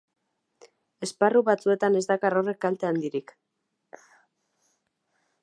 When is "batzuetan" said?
1.49-1.99